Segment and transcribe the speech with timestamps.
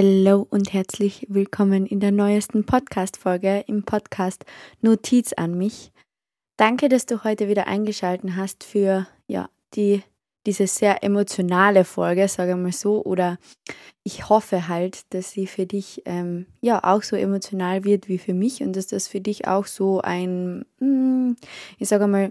[0.00, 4.44] Hallo und herzlich willkommen in der neuesten Podcast-Folge im Podcast
[4.80, 5.90] Notiz an mich.
[6.56, 10.04] Danke, dass du heute wieder eingeschaltet hast für ja, die,
[10.46, 13.04] diese sehr emotionale Folge, sage ich mal so.
[13.04, 13.38] Oder
[14.04, 18.34] ich hoffe halt, dass sie für dich ähm, ja auch so emotional wird wie für
[18.34, 21.34] mich und dass das für dich auch so ein, hm,
[21.76, 22.30] ich sage mal,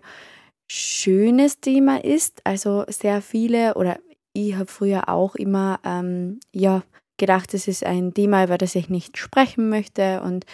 [0.67, 2.39] schönes Thema ist.
[2.45, 3.99] Also sehr viele oder
[4.31, 6.83] ich habe früher auch immer ähm, ja
[7.17, 10.45] gedacht, es ist ein Thema, über das ich nicht sprechen möchte und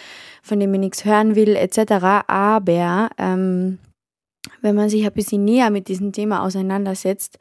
[0.42, 2.24] von dem ich nichts hören will, etc.
[2.26, 3.78] Aber ähm,
[4.60, 7.38] wenn man sich ein bisschen näher mit diesem Thema auseinandersetzt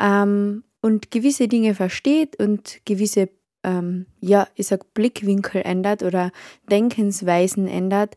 [0.00, 3.28] ähm, und gewisse Dinge versteht und gewisse,
[3.64, 6.30] ähm, ja, ich sag Blickwinkel ändert oder
[6.70, 8.16] Denkensweisen ändert,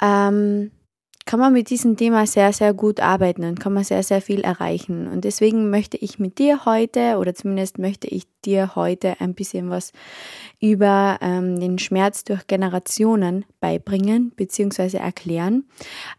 [0.00, 0.70] ähm,
[1.28, 4.40] kann man mit diesem Thema sehr, sehr gut arbeiten und kann man sehr, sehr viel
[4.40, 5.06] erreichen.
[5.08, 9.68] Und deswegen möchte ich mit dir heute, oder zumindest möchte ich dir heute ein bisschen
[9.68, 9.92] was
[10.58, 14.96] über ähm, den Schmerz durch Generationen beibringen bzw.
[14.96, 15.64] erklären.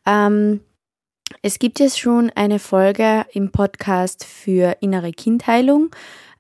[0.05, 0.59] Ähm,
[1.41, 5.89] es gibt jetzt schon eine Folge im Podcast für innere Kindheilung.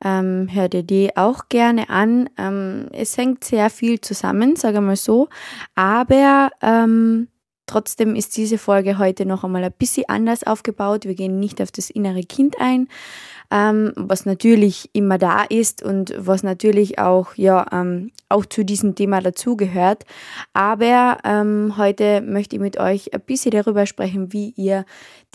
[0.05, 2.29] Ähm, hör dir die auch gerne an.
[2.37, 5.27] Ähm, es hängt sehr viel zusammen, sage mal so.
[5.73, 7.29] Aber ähm,
[7.69, 11.05] Trotzdem ist diese Folge heute noch einmal ein bisschen anders aufgebaut.
[11.05, 12.87] Wir gehen nicht auf das innere Kind ein,
[13.51, 18.95] ähm, was natürlich immer da ist und was natürlich auch, ja, ähm, auch zu diesem
[18.95, 20.05] Thema dazugehört.
[20.51, 24.83] Aber ähm, heute möchte ich mit euch ein bisschen darüber sprechen, wie ihr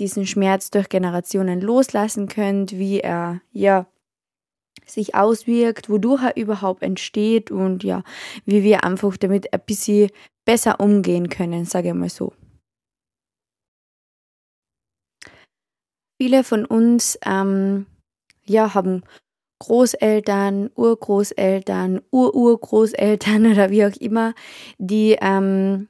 [0.00, 3.86] diesen Schmerz durch Generationen loslassen könnt, wie er, ja,
[4.86, 8.02] sich auswirkt, wodurch er überhaupt entsteht und ja,
[8.44, 10.10] wie wir einfach damit ein bisschen
[10.44, 12.32] besser umgehen können, sage ich mal so.
[16.20, 17.86] Viele von uns ähm,
[18.46, 19.02] ja, haben
[19.60, 24.34] Großeltern, Urgroßeltern, Ururgroßeltern oder wie auch immer,
[24.78, 25.88] die, ähm,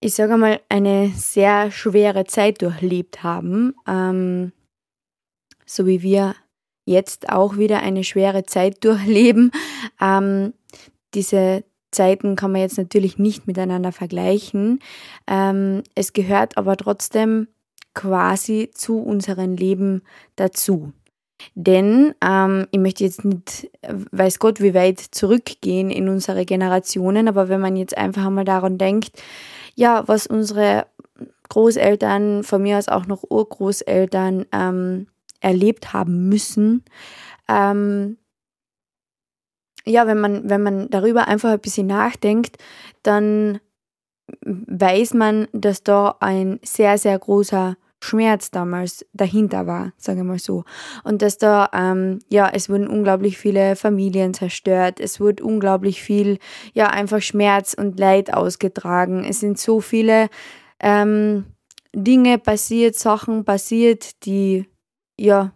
[0.00, 4.52] ich sage mal, eine sehr schwere Zeit durchlebt haben, ähm,
[5.64, 6.34] so wie wir
[6.90, 9.52] jetzt auch wieder eine schwere Zeit durchleben.
[10.00, 10.52] Ähm,
[11.14, 14.80] diese Zeiten kann man jetzt natürlich nicht miteinander vergleichen.
[15.26, 17.48] Ähm, es gehört aber trotzdem
[17.94, 20.02] quasi zu unserem Leben
[20.36, 20.92] dazu.
[21.54, 27.48] Denn ähm, ich möchte jetzt nicht, weiß Gott, wie weit zurückgehen in unsere Generationen, aber
[27.48, 29.22] wenn man jetzt einfach einmal daran denkt,
[29.74, 30.86] ja, was unsere
[31.48, 35.06] Großeltern, von mir aus auch noch Urgroßeltern ähm,
[35.40, 36.84] erlebt haben müssen,
[37.48, 38.18] ähm,
[39.86, 42.58] ja, wenn man, wenn man darüber einfach ein bisschen nachdenkt,
[43.02, 43.60] dann
[44.42, 50.38] weiß man, dass da ein sehr, sehr großer Schmerz damals dahinter war, sage ich mal
[50.38, 50.64] so.
[51.04, 56.38] Und dass da, ähm, ja, es wurden unglaublich viele Familien zerstört, es wurde unglaublich viel,
[56.72, 59.24] ja, einfach Schmerz und Leid ausgetragen.
[59.24, 60.28] Es sind so viele
[60.80, 61.44] ähm,
[61.94, 64.69] Dinge passiert, Sachen passiert, die,
[65.20, 65.52] ja,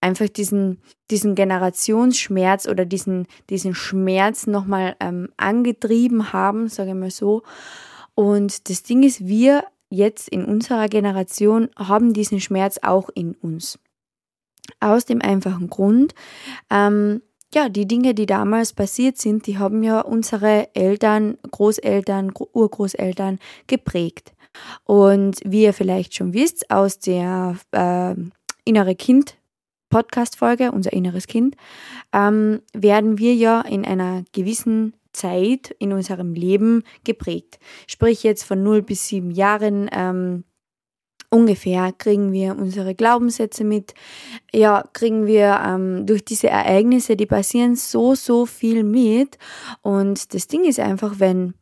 [0.00, 7.10] einfach diesen, diesen Generationsschmerz oder diesen, diesen Schmerz nochmal ähm, angetrieben haben, sage ich mal
[7.10, 7.42] so.
[8.14, 13.78] Und das Ding ist, wir jetzt in unserer Generation haben diesen Schmerz auch in uns.
[14.80, 16.14] Aus dem einfachen Grund,
[16.70, 17.22] ähm,
[17.54, 24.32] ja, die Dinge, die damals passiert sind, die haben ja unsere Eltern, Großeltern, Urgroßeltern geprägt.
[24.84, 28.14] Und wie ihr vielleicht schon wisst, aus der äh,
[28.64, 29.36] innere Kind
[29.90, 31.56] Podcast-Folge, unser inneres Kind,
[32.14, 37.58] ähm, werden wir ja in einer gewissen Zeit in unserem Leben geprägt.
[37.86, 40.44] Sprich jetzt von 0 bis 7 Jahren ähm,
[41.32, 43.94] ungefähr kriegen wir unsere Glaubenssätze mit.
[44.52, 49.38] Ja, kriegen wir ähm, durch diese Ereignisse, die passieren, so, so viel mit.
[49.80, 51.54] Und das Ding ist einfach, wenn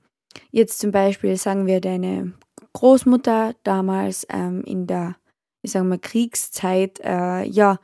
[0.50, 2.32] jetzt zum Beispiel, sagen wir, deine
[2.72, 5.16] Großmutter damals ähm, in der,
[5.62, 7.78] ich sage mal, Kriegszeit, äh, ja,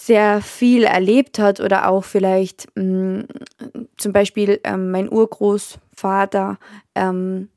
[0.00, 3.28] sehr viel erlebt hat oder auch vielleicht mh, mm,
[3.98, 6.58] zum Beispiel ähm, mein Urgroßvater
[6.94, 7.50] ähm,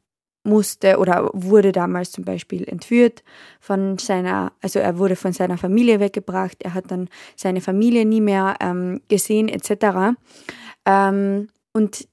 [0.44, 3.24] musste oder wurde damals zum Beispiel entführt
[3.62, 8.20] von seiner, also er wurde von seiner Familie weggebracht, er hat dann seine Familie nie
[8.20, 10.18] mehr ähm, gesehen etc.
[10.86, 12.08] Ähm, und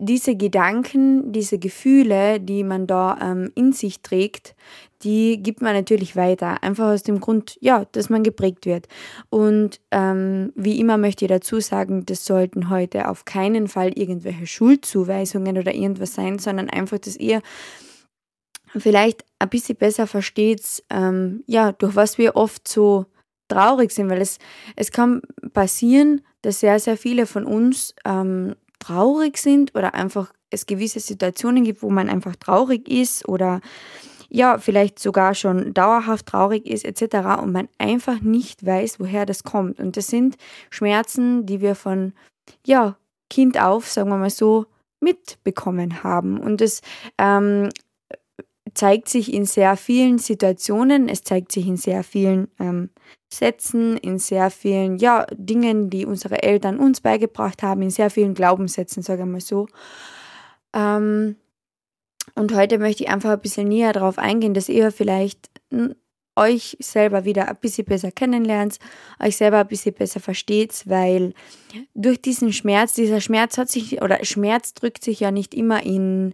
[0.00, 4.54] diese Gedanken, diese Gefühle, die man da ähm, in sich trägt,
[5.02, 6.62] die gibt man natürlich weiter.
[6.62, 8.88] Einfach aus dem Grund, ja, dass man geprägt wird.
[9.30, 14.46] Und ähm, wie immer möchte ich dazu sagen, das sollten heute auf keinen Fall irgendwelche
[14.46, 17.42] Schuldzuweisungen oder irgendwas sein, sondern einfach, dass ihr
[18.76, 23.06] vielleicht ein bisschen besser versteht, ähm, ja, durch was wir oft so
[23.48, 24.38] traurig sind, weil es,
[24.76, 25.22] es kann
[25.52, 31.64] passieren, dass sehr, sehr viele von uns ähm, traurig sind oder einfach es gewisse Situationen
[31.64, 33.60] gibt, wo man einfach traurig ist oder
[34.30, 37.40] ja, vielleicht sogar schon dauerhaft traurig ist etc.
[37.42, 39.80] und man einfach nicht weiß, woher das kommt.
[39.80, 40.36] Und das sind
[40.70, 42.12] Schmerzen, die wir von
[42.66, 42.96] ja,
[43.30, 44.66] Kind auf, sagen wir mal so,
[45.00, 46.38] mitbekommen haben.
[46.38, 46.82] Und das
[47.18, 47.70] ähm,
[48.78, 52.90] zeigt sich in sehr vielen Situationen, es zeigt sich in sehr vielen ähm,
[53.28, 58.34] Sätzen, in sehr vielen ja, Dingen, die unsere Eltern uns beigebracht haben, in sehr vielen
[58.34, 59.66] Glaubenssätzen, sage ich mal so.
[60.72, 61.34] Ähm,
[62.36, 65.50] und heute möchte ich einfach ein bisschen näher darauf eingehen, dass ihr vielleicht
[66.36, 68.78] euch selber wieder ein bisschen besser kennenlernt,
[69.18, 71.34] euch selber ein bisschen besser versteht, weil
[71.94, 76.32] durch diesen Schmerz, dieser Schmerz hat sich, oder Schmerz drückt sich ja nicht immer in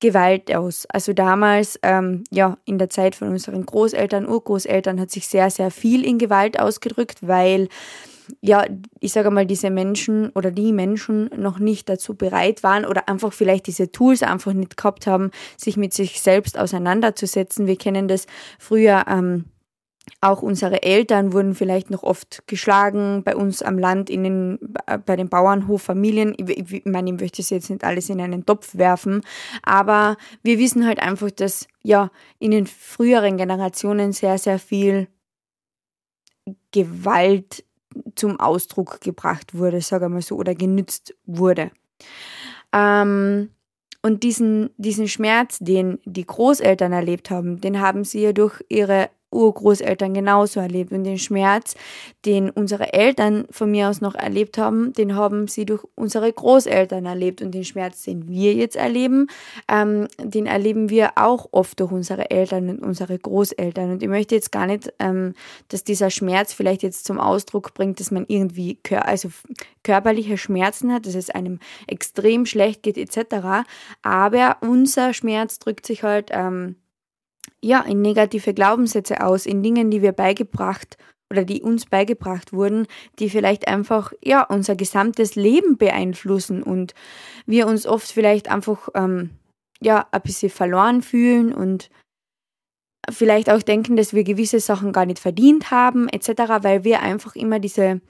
[0.00, 0.86] Gewalt aus.
[0.86, 5.70] Also damals, ähm, ja, in der Zeit von unseren Großeltern, Urgroßeltern hat sich sehr, sehr
[5.70, 7.68] viel in Gewalt ausgedrückt, weil
[8.40, 8.66] ja,
[9.00, 13.32] ich sage mal, diese Menschen oder die Menschen noch nicht dazu bereit waren oder einfach
[13.32, 17.66] vielleicht diese Tools einfach nicht gehabt haben, sich mit sich selbst auseinanderzusetzen.
[17.66, 18.26] Wir kennen das
[18.58, 19.04] früher.
[19.08, 19.44] Ähm,
[20.20, 24.58] auch unsere Eltern wurden vielleicht noch oft geschlagen bei uns am Land, in den,
[25.04, 26.34] bei den Bauernhoffamilien.
[26.38, 29.22] Ich, ich meine, ich möchte es jetzt nicht alles in einen Topf werfen,
[29.62, 35.08] aber wir wissen halt einfach, dass ja in den früheren Generationen sehr, sehr viel
[36.72, 37.64] Gewalt
[38.14, 41.70] zum Ausdruck gebracht wurde, sage mal so, oder genützt wurde.
[42.72, 43.50] Ähm,
[44.02, 49.10] und diesen, diesen Schmerz, den die Großeltern erlebt haben, den haben sie ja durch ihre
[49.30, 50.92] Urgroßeltern genauso erlebt.
[50.92, 51.74] Und den Schmerz,
[52.24, 57.06] den unsere Eltern von mir aus noch erlebt haben, den haben sie durch unsere Großeltern
[57.06, 57.42] erlebt.
[57.42, 59.28] Und den Schmerz, den wir jetzt erleben,
[59.68, 63.92] ähm, den erleben wir auch oft durch unsere Eltern und unsere Großeltern.
[63.92, 65.34] Und ich möchte jetzt gar nicht, ähm,
[65.68, 69.28] dass dieser Schmerz vielleicht jetzt zum Ausdruck bringt, dass man irgendwie kör also
[69.82, 73.66] körperliche Schmerzen hat, dass es einem extrem schlecht geht etc.
[74.02, 76.76] Aber unser Schmerz drückt sich halt ähm,
[77.66, 80.96] ja, in negative Glaubenssätze aus, in Dingen, die wir beigebracht
[81.30, 82.86] oder die uns beigebracht wurden,
[83.18, 86.94] die vielleicht einfach ja unser gesamtes Leben beeinflussen und
[87.44, 89.30] wir uns oft vielleicht einfach ähm,
[89.80, 91.90] ja ein bisschen verloren fühlen und
[93.10, 97.34] vielleicht auch denken, dass wir gewisse Sachen gar nicht verdient haben etc., weil wir einfach
[97.34, 98.00] immer diese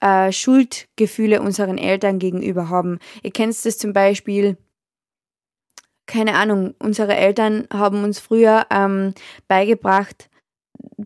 [0.00, 2.98] äh, Schuldgefühle unseren Eltern gegenüber haben.
[3.22, 4.56] Ihr kennt das zum Beispiel
[6.06, 9.14] keine Ahnung, unsere Eltern haben uns früher ähm,
[9.48, 10.28] beigebracht,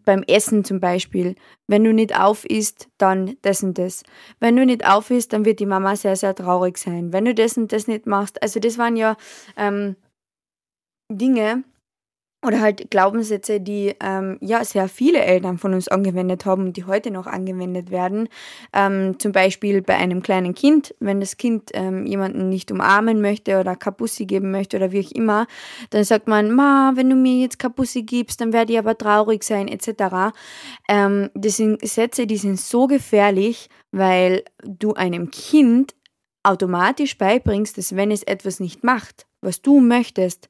[0.04, 1.34] beim Essen zum Beispiel,
[1.66, 4.02] wenn du nicht auf isst, dann das und das.
[4.40, 7.12] Wenn du nicht auf isst, dann wird die Mama sehr, sehr traurig sein.
[7.12, 9.16] Wenn du das und das nicht machst, also das waren ja
[9.56, 9.96] ähm,
[11.10, 11.64] Dinge,
[12.46, 16.84] oder halt Glaubenssätze, die ähm, ja sehr viele Eltern von uns angewendet haben und die
[16.84, 18.28] heute noch angewendet werden.
[18.72, 23.58] Ähm, zum Beispiel bei einem kleinen Kind, wenn das Kind ähm, jemanden nicht umarmen möchte
[23.58, 25.46] oder Kapussi geben möchte oder wie auch immer,
[25.90, 29.42] dann sagt man, Ma, wenn du mir jetzt Kapussi gibst, dann werde ich aber traurig
[29.42, 30.32] sein etc.
[30.88, 35.96] Ähm, das sind Sätze, die sind so gefährlich, weil du einem Kind
[36.44, 40.48] automatisch beibringst, dass wenn es etwas nicht macht, was du möchtest,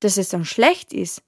[0.00, 1.22] dass es dann schlecht ist.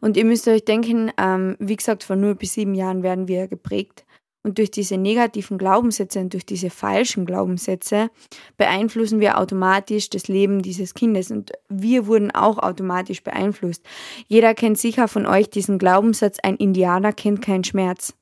[0.00, 3.48] Und ihr müsst euch denken, ähm, wie gesagt, von 0 bis 7 Jahren werden wir
[3.48, 4.04] geprägt.
[4.42, 8.10] Und durch diese negativen Glaubenssätze und durch diese falschen Glaubenssätze
[8.56, 11.30] beeinflussen wir automatisch das Leben dieses Kindes.
[11.30, 13.84] Und wir wurden auch automatisch beeinflusst.
[14.28, 18.14] Jeder kennt sicher von euch diesen Glaubenssatz, ein Indianer kennt keinen Schmerz.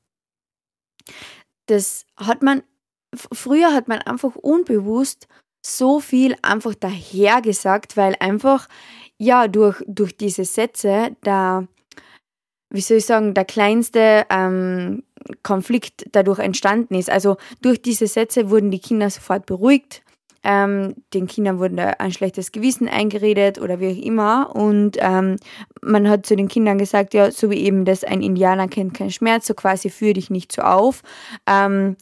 [1.67, 2.63] Das hat man,
[3.15, 5.27] früher hat man einfach unbewusst
[5.65, 8.67] so viel einfach dahergesagt, weil einfach
[9.19, 11.67] ja, durch, durch diese Sätze, da,
[12.69, 15.03] wie soll ich sagen, der kleinste ähm,
[15.43, 17.09] Konflikt dadurch entstanden ist.
[17.09, 20.03] Also durch diese Sätze wurden die Kinder sofort beruhigt.
[20.41, 24.55] Ähm, den Kindern wurde ein schlechtes Gewissen eingeredet oder wie auch immer.
[24.55, 25.35] Und ähm,
[25.81, 29.11] man hat zu den Kindern gesagt, ja, so wie eben das, ein Indianer kennt keinen
[29.11, 31.01] Schmerz, so quasi führ dich nicht so auf.
[31.45, 31.97] Ähm,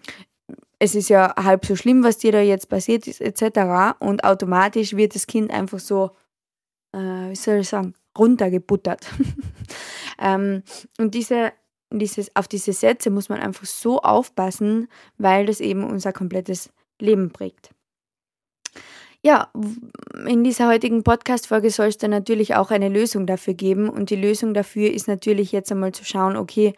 [0.77, 3.97] es ist ja halb so schlimm, was dir da jetzt passiert ist, etc.
[3.99, 6.11] Und automatisch wird das Kind einfach so
[6.93, 9.07] äh, wie soll ich sagen, runtergebuttert.
[10.19, 10.63] ähm,
[10.97, 11.53] und diese,
[11.91, 17.31] dieses, auf diese Sätze muss man einfach so aufpassen, weil das eben unser komplettes Leben
[17.31, 17.71] prägt.
[19.23, 19.51] Ja,
[20.27, 23.89] in dieser heutigen Podcast-Folge soll es dann natürlich auch eine Lösung dafür geben.
[23.89, 26.73] Und die Lösung dafür ist natürlich jetzt einmal zu schauen, okay,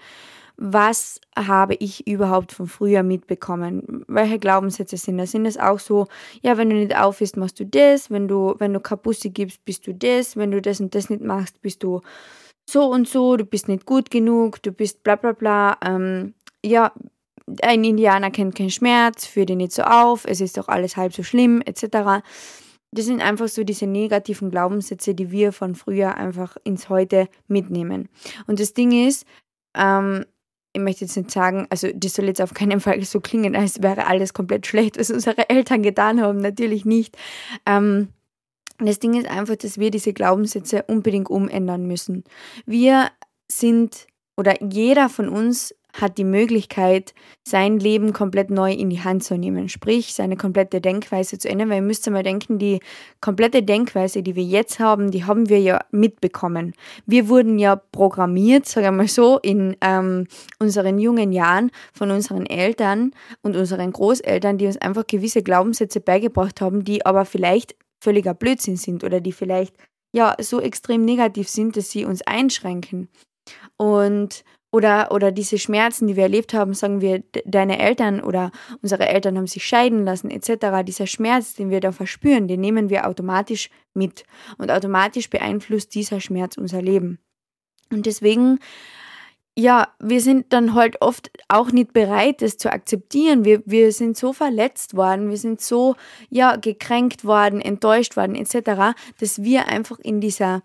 [0.62, 4.04] was habe ich überhaupt von früher mitbekommen?
[4.10, 5.32] Welche Glaubenssätze sind das?
[5.32, 6.08] Sind es auch so,
[6.42, 9.88] ja, wenn du nicht aufhörst, machst du das, wenn du, wenn du Kapusse gibst, bist
[9.88, 12.02] du das, wenn du das und das nicht machst, bist du
[12.70, 15.78] so und so, du bist nicht gut genug, du bist bla bla bla.
[15.82, 16.92] Ähm, ja,
[17.62, 21.14] ein Indianer kennt keinen Schmerz, führt ihn nicht so auf, es ist doch alles halb
[21.14, 22.22] so schlimm, etc.
[22.92, 28.10] Das sind einfach so diese negativen Glaubenssätze, die wir von früher einfach ins Heute mitnehmen.
[28.46, 29.26] Und das Ding ist,
[29.74, 30.26] ähm,
[30.74, 33.82] ich möchte jetzt nicht sagen, also das soll jetzt auf keinen Fall so klingen, als
[33.82, 37.18] wäre alles komplett schlecht, was unsere Eltern getan haben, natürlich nicht.
[37.66, 38.10] Ähm,
[38.78, 42.24] das Ding ist einfach, dass wir diese Glaubenssätze unbedingt umändern müssen.
[42.66, 43.10] Wir
[43.52, 44.08] sind
[44.38, 47.14] oder jeder von uns hat die Möglichkeit,
[47.48, 51.70] sein Leben komplett neu in die Hand zu nehmen, sprich seine komplette Denkweise zu ändern,
[51.70, 52.80] weil ihr müsst einmal denken, die
[53.22, 56.74] komplette Denkweise, die wir jetzt haben, die haben wir ja mitbekommen.
[57.06, 60.28] Wir wurden ja programmiert, sagen wir mal so, in ähm,
[60.60, 66.62] unseren jungen Jahren von unseren Eltern und unseren Großeltern, die uns einfach gewisse Glaubenssätze beigebracht
[66.62, 69.76] haben, die aber vielleicht völliger Blödsinn sind oder die vielleicht
[70.14, 73.10] ja so extrem negativ sind, dass sie uns einschränken.
[73.78, 79.08] Und oder, oder diese Schmerzen, die wir erlebt haben, sagen wir, deine Eltern oder unsere
[79.08, 80.84] Eltern haben sich scheiden lassen, etc.
[80.86, 84.24] Dieser Schmerz, den wir da verspüren, den nehmen wir automatisch mit.
[84.58, 87.20] Und automatisch beeinflusst dieser Schmerz unser Leben.
[87.92, 88.60] Und deswegen
[89.60, 93.44] ja, wir sind dann halt oft auch nicht bereit, das zu akzeptieren.
[93.44, 95.96] Wir, wir sind so verletzt worden, wir sind so,
[96.30, 100.62] ja, gekränkt worden, enttäuscht worden, etc., dass wir einfach in dieser,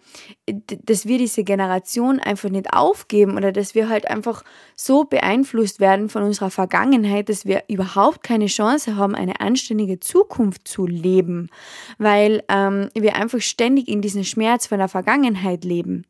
[0.46, 4.44] dass wir diese Generation einfach nicht aufgeben oder dass wir halt einfach
[4.76, 10.68] so beeinflusst werden von unserer Vergangenheit, dass wir überhaupt keine Chance haben, eine anständige Zukunft
[10.68, 11.50] zu leben,
[11.98, 16.04] weil ähm, wir einfach ständig in diesem Schmerz von der Vergangenheit leben.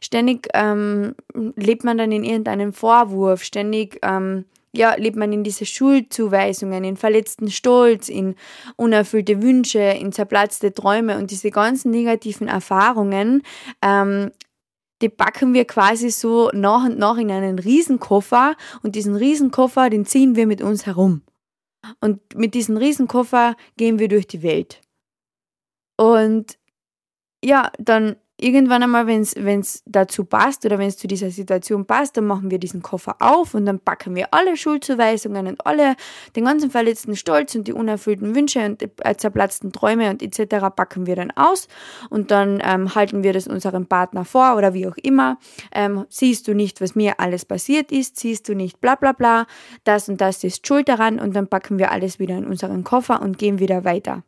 [0.00, 1.14] Ständig ähm,
[1.56, 6.96] lebt man dann in irgendeinem Vorwurf, ständig ähm, ja, lebt man in diese Schuldzuweisungen, in
[6.96, 8.34] verletzten Stolz, in
[8.76, 13.42] unerfüllte Wünsche, in zerplatzte Träume und diese ganzen negativen Erfahrungen,
[13.82, 14.30] ähm,
[15.00, 20.06] die packen wir quasi so nach und nach in einen Riesenkoffer und diesen Riesenkoffer, den
[20.06, 21.22] ziehen wir mit uns herum.
[22.00, 24.80] Und mit diesem Riesenkoffer gehen wir durch die Welt.
[25.96, 26.58] Und
[27.44, 32.16] ja, dann irgendwann einmal, wenn es dazu passt oder wenn es zu dieser Situation passt,
[32.16, 35.96] dann machen wir diesen Koffer auf und dann packen wir alle Schuldzuweisungen und alle,
[36.36, 40.66] den ganzen verletzten Stolz und die unerfüllten Wünsche und die äh, zerplatzten Träume und etc.
[40.74, 41.68] packen wir dann aus
[42.10, 45.38] und dann ähm, halten wir das unserem Partner vor oder wie auch immer.
[45.72, 49.46] Ähm, siehst du nicht, was mir alles passiert ist, siehst du nicht bla bla bla,
[49.82, 53.20] das und das ist Schuld daran und dann packen wir alles wieder in unseren Koffer
[53.20, 54.22] und gehen wieder weiter.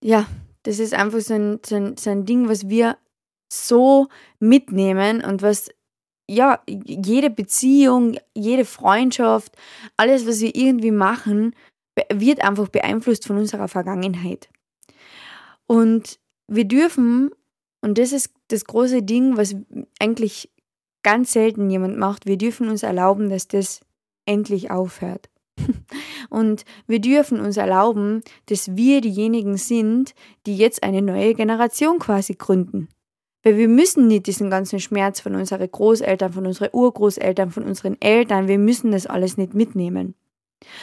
[0.00, 0.26] Ja,
[0.62, 2.98] das ist einfach so ein, so ein, so ein Ding, was wir
[3.52, 4.08] so
[4.40, 5.70] mitnehmen und was
[6.30, 9.56] ja, jede Beziehung, jede Freundschaft,
[9.96, 11.54] alles, was wir irgendwie machen,
[12.12, 14.48] wird einfach beeinflusst von unserer Vergangenheit.
[15.66, 17.30] Und wir dürfen,
[17.80, 19.56] und das ist das große Ding, was
[19.98, 20.50] eigentlich
[21.02, 23.80] ganz selten jemand macht, wir dürfen uns erlauben, dass das
[24.26, 25.30] endlich aufhört.
[26.30, 30.14] Und wir dürfen uns erlauben, dass wir diejenigen sind,
[30.46, 32.88] die jetzt eine neue Generation quasi gründen.
[33.42, 37.96] Weil wir müssen nicht diesen ganzen Schmerz von unseren Großeltern, von unseren Urgroßeltern, von unseren
[38.00, 40.14] Eltern, wir müssen das alles nicht mitnehmen.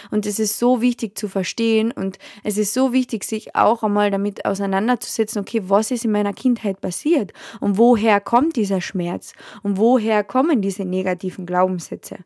[0.10, 4.10] Und es ist so wichtig zu verstehen und es ist so wichtig, sich auch einmal
[4.10, 9.78] damit auseinanderzusetzen, okay, was ist in meiner Kindheit passiert und woher kommt dieser Schmerz und
[9.78, 12.20] woher kommen diese negativen Glaubenssätze.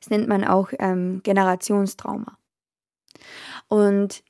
[0.00, 2.38] Das nennt man auch ähm, Generationstrauma.
[3.68, 4.22] Und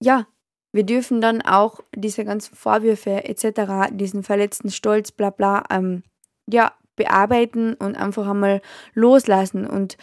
[0.00, 0.26] ja,
[0.72, 6.02] wir dürfen dann auch diese ganzen Vorwürfe etc., diesen verletzten Stolz, bla bla, ähm,
[6.48, 8.60] ja, bearbeiten und einfach einmal
[8.92, 9.66] loslassen.
[9.66, 9.96] Und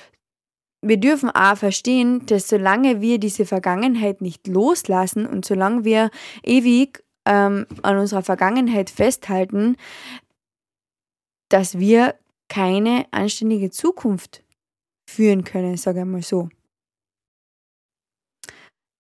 [0.82, 6.10] wir dürfen auch verstehen, dass solange wir diese Vergangenheit nicht loslassen und solange wir
[6.44, 9.78] ewig ähm, an unserer Vergangenheit festhalten,
[11.50, 12.16] dass wir
[12.48, 14.44] keine anständige Zukunft
[15.06, 16.50] führen können, sage ich mal so.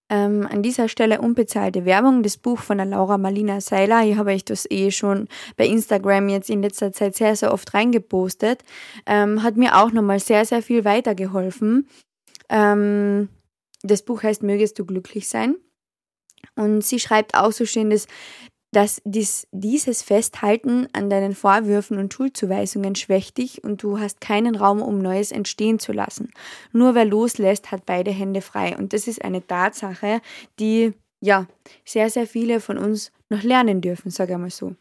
[0.08, 4.02] Ähm, an dieser Stelle unbezahlte Werbung, das Buch von der Laura Marlina Seiler.
[4.02, 7.74] Hier habe ich das eh schon bei Instagram jetzt in letzter Zeit sehr, sehr oft
[7.74, 8.64] reingepostet.
[9.08, 11.88] Ähm, hat mir auch nochmal sehr, sehr viel weitergeholfen.
[12.50, 13.30] Ähm,
[13.82, 15.56] das Buch heißt Mögest du glücklich sein.
[16.56, 18.08] Und sie schreibt auch so schön, dass
[18.76, 24.56] dass dies, dieses Festhalten an deinen Vorwürfen und Schuldzuweisungen schwächt dich und du hast keinen
[24.58, 26.32] Raum, um Neues entstehen zu lassen.
[26.74, 28.76] Nur wer loslässt, hat beide Hände frei.
[28.78, 30.20] Und das ist eine Tatsache,
[30.60, 30.92] die
[31.22, 31.48] ja
[31.86, 34.76] sehr, sehr viele von uns noch lernen dürfen, sage ich mal so.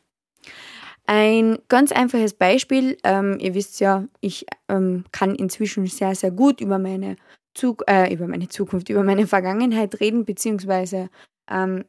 [1.06, 6.60] Ein ganz einfaches Beispiel, ähm, ihr wisst ja, ich ähm, kann inzwischen sehr, sehr gut
[6.60, 7.14] über meine,
[7.54, 11.10] Zug äh, über meine Zukunft, über meine Vergangenheit reden, beziehungsweise
[11.48, 11.84] ähm,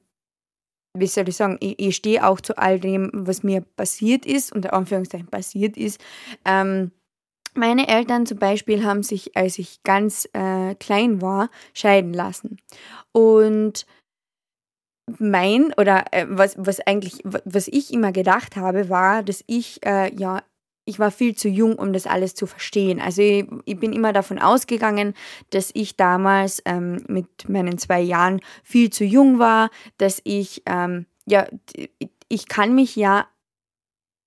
[0.95, 4.53] wie soll ich sagen, ich, ich stehe auch zu all dem, was mir passiert ist,
[4.53, 5.99] unter Anführungszeichen passiert ist.
[6.45, 6.91] Ähm,
[7.57, 12.57] Meine Eltern zum Beispiel haben sich, als ich ganz äh, klein war, scheiden lassen.
[13.13, 13.85] Und
[15.19, 20.13] mein oder äh, was, was eigentlich, was ich immer gedacht habe, war, dass ich äh,
[20.15, 20.41] ja
[20.85, 23.01] ich war viel zu jung, um das alles zu verstehen.
[23.01, 25.13] Also ich, ich bin immer davon ausgegangen,
[25.49, 31.07] dass ich damals ähm, mit meinen zwei Jahren viel zu jung war, dass ich, ähm,
[31.25, 31.47] ja,
[32.29, 33.27] ich kann mich ja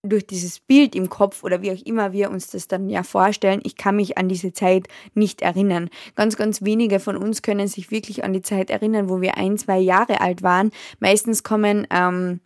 [0.02, 3.60] durch dieses Bild im Kopf oder wie auch immer wir uns das dann ja vorstellen,
[3.64, 5.90] ich kann mich an diese Zeit nicht erinnern.
[6.14, 9.58] Ganz, ganz wenige von uns können sich wirklich an die Zeit erinnern, wo wir ein,
[9.58, 10.70] zwei Jahre alt waren.
[11.00, 12.40] Meistens kommen ähm,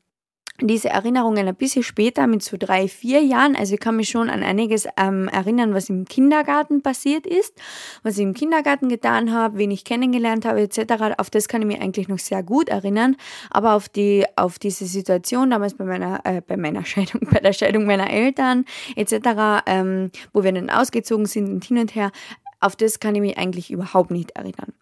[0.60, 3.56] diese Erinnerungen ein bisschen später mit so drei, vier Jahren.
[3.56, 7.54] Also ich kann mich schon an einiges ähm, erinnern, was im Kindergarten passiert ist,
[8.02, 11.18] was ich im Kindergarten getan habe, wen ich kennengelernt habe etc.
[11.18, 13.16] Auf das kann ich mich eigentlich noch sehr gut erinnern.
[13.50, 17.52] Aber auf die auf diese Situation damals bei meiner äh, bei meiner Scheidung, bei der
[17.52, 18.64] Scheidung meiner Eltern
[18.96, 22.12] etc., ähm, wo wir dann ausgezogen sind und hin und her,
[22.60, 24.72] auf das kann ich mich eigentlich überhaupt nicht erinnern.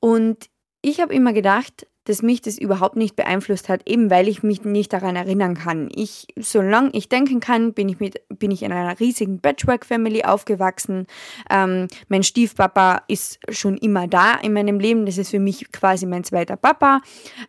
[0.00, 0.48] Und
[0.80, 4.64] ich habe immer gedacht, dass mich das überhaupt nicht beeinflusst hat, eben weil ich mich
[4.64, 5.88] nicht daran erinnern kann.
[5.94, 11.06] Ich, solange ich denken kann, bin ich, mit, bin ich in einer riesigen Patchwork-Family aufgewachsen.
[11.50, 15.06] Ähm, mein Stiefpapa ist schon immer da in meinem Leben.
[15.06, 17.00] Das ist für mich quasi mein zweiter Papa.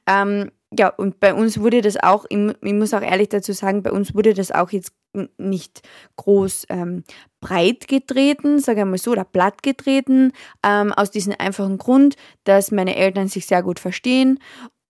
[0.07, 3.91] Ähm, ja, und bei uns wurde das auch, ich muss auch ehrlich dazu sagen, bei
[3.91, 4.91] uns wurde das auch jetzt
[5.37, 5.81] nicht
[6.15, 7.03] groß ähm,
[7.39, 10.31] breit getreten, sage ich mal so, oder platt getreten,
[10.65, 14.39] ähm, aus diesem einfachen Grund, dass meine Eltern sich sehr gut verstehen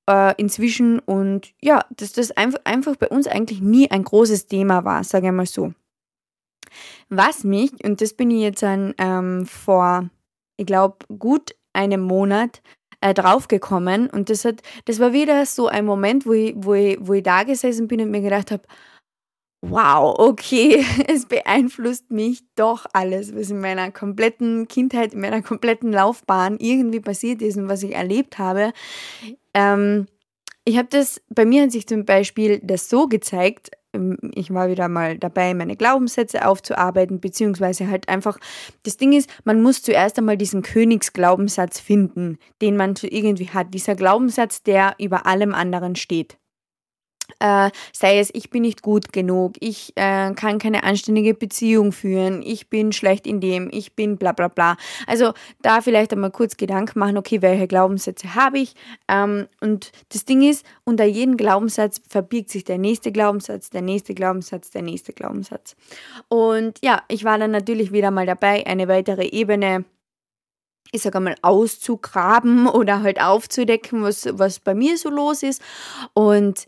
[0.10, 4.86] äh, inzwischen und ja, dass das einfach, einfach bei uns eigentlich nie ein großes Thema
[4.86, 5.74] war, sage ich mal so.
[7.10, 10.10] Was mich, und das bin ich jetzt an, ähm, vor,
[10.58, 12.62] ich glaube, gut einem Monat
[13.02, 16.98] äh, draufgekommen und das hat, das war wieder so ein Moment, wo ich, wo ich,
[17.02, 18.64] wo ich da gesessen bin und mir gedacht habe,
[19.64, 25.92] wow, okay, es beeinflusst mich doch alles, was in meiner kompletten Kindheit, in meiner kompletten
[25.92, 28.74] Laufbahn irgendwie passiert ist und was ich erlebt habe.
[29.54, 30.08] Ähm,
[30.66, 34.70] ich habe das, bei mir hat sich zum Beispiel das so gezeigt, ähm, ich war
[34.70, 38.40] wieder mal dabei, meine Glaubenssätze aufzuarbeiten, beziehungsweise halt einfach,
[38.84, 43.74] das Ding ist, man muss zuerst einmal diesen Königsglaubenssatz finden, den man irgendwie hat.
[43.74, 46.38] Dieser Glaubenssatz, der über allem anderen steht.
[47.40, 52.42] Äh, sei es, ich bin nicht gut genug, ich äh, kann keine anständige Beziehung führen,
[52.42, 54.78] ich bin schlecht in dem, ich bin bla bla bla.
[55.08, 58.76] Also da vielleicht einmal kurz Gedanken machen, okay, welche Glaubenssätze habe ich?
[59.08, 64.14] Ähm, und das Ding ist, unter jedem Glaubenssatz verbirgt sich der nächste Glaubenssatz, der nächste
[64.14, 65.76] Glaubenssatz, der nächste Glaubenssatz.
[66.28, 69.86] Und ja, ich war dann natürlich wieder mal dabei, eine weitere Ebene
[70.94, 75.62] ich sage mal, auszugraben oder halt aufzudecken, was, was bei mir so los ist.
[76.14, 76.68] Und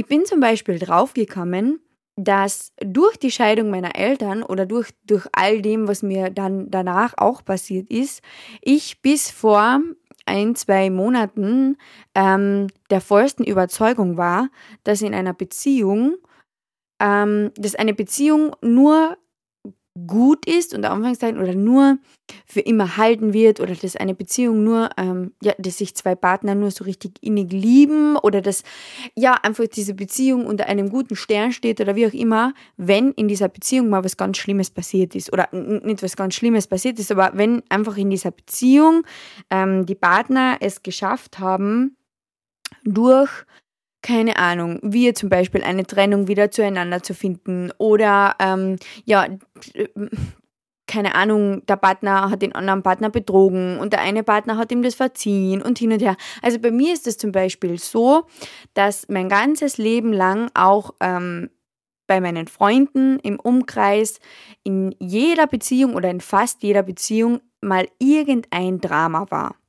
[0.00, 1.78] ich bin zum Beispiel draufgekommen,
[2.16, 7.12] dass durch die Scheidung meiner Eltern oder durch, durch all dem, was mir dann danach
[7.18, 8.22] auch passiert ist,
[8.62, 9.80] ich bis vor
[10.24, 11.76] ein, zwei Monaten
[12.14, 14.48] ähm, der vollsten Überzeugung war,
[14.84, 16.16] dass in einer Beziehung,
[16.98, 19.18] ähm, dass eine Beziehung nur
[20.06, 21.98] gut ist, unter Anführungszeichen, oder nur
[22.46, 26.54] für immer halten wird, oder dass eine Beziehung nur, ähm, ja, dass sich zwei Partner
[26.54, 28.62] nur so richtig innig lieben, oder dass,
[29.16, 33.28] ja, einfach diese Beziehung unter einem guten Stern steht, oder wie auch immer, wenn in
[33.28, 37.10] dieser Beziehung mal was ganz Schlimmes passiert ist, oder nicht was ganz Schlimmes passiert ist,
[37.10, 39.02] aber wenn einfach in dieser Beziehung
[39.50, 41.96] ähm, die Partner es geschafft haben,
[42.84, 43.30] durch
[44.02, 49.26] keine Ahnung, wie zum Beispiel eine Trennung wieder zueinander zu finden oder ähm, ja,
[50.90, 54.82] keine Ahnung, der Partner hat den anderen Partner betrogen und der eine Partner hat ihm
[54.82, 56.16] das verziehen und hin und her.
[56.42, 58.26] Also bei mir ist es zum Beispiel so,
[58.74, 61.50] dass mein ganzes Leben lang auch ähm,
[62.08, 64.18] bei meinen Freunden im Umkreis
[64.64, 69.59] in jeder Beziehung oder in fast jeder Beziehung mal irgendein Drama war.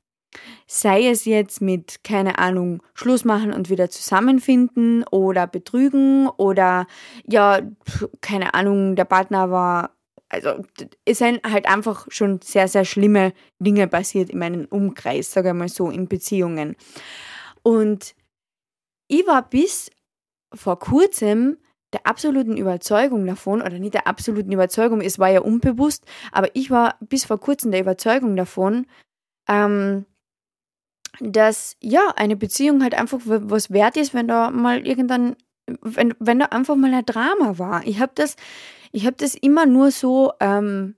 [0.67, 6.87] Sei es jetzt mit, keine Ahnung, Schluss machen und wieder zusammenfinden oder betrügen oder
[7.27, 7.59] ja,
[8.21, 9.95] keine Ahnung, der Partner war,
[10.29, 10.63] also
[11.05, 15.55] es sind halt einfach schon sehr, sehr schlimme Dinge passiert in meinem Umkreis, sage ich
[15.55, 16.77] mal so, in Beziehungen.
[17.63, 18.15] Und
[19.07, 19.91] ich war bis
[20.53, 21.57] vor kurzem
[21.93, 26.71] der absoluten Überzeugung davon, oder nicht der absoluten Überzeugung, es war ja unbewusst, aber ich
[26.71, 28.87] war bis vor kurzem der Überzeugung davon,
[29.49, 30.05] ähm,
[31.19, 35.35] dass ja, eine Beziehung halt einfach was wert ist, wenn da mal irgendwann,
[35.81, 37.85] wenn, wenn da einfach mal ein Drama war.
[37.85, 38.35] Ich habe das,
[38.91, 40.95] ich das immer nur so ähm,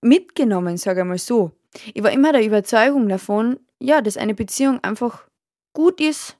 [0.00, 1.52] mitgenommen, sage ich mal so.
[1.94, 5.24] Ich war immer der Überzeugung davon, ja, dass eine Beziehung einfach
[5.72, 6.36] gut ist,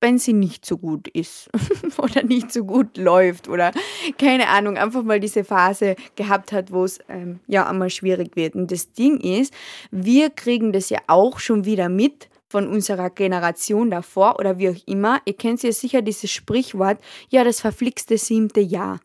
[0.00, 1.48] wenn sie nicht so gut ist
[1.98, 3.72] oder nicht so gut läuft oder
[4.18, 8.54] keine Ahnung, einfach mal diese Phase gehabt hat, wo es ähm, ja einmal schwierig wird.
[8.54, 9.54] Und das Ding ist,
[9.90, 14.86] wir kriegen das ja auch schon wieder mit von unserer Generation davor oder wie auch
[14.86, 15.20] immer.
[15.24, 19.00] Ihr kennt ja sicher dieses Sprichwort, ja, das verflixte siebte Jahr.